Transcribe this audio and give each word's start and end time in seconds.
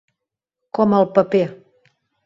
Com 0.79 0.97
el 1.01 1.07
paper. 1.19 1.47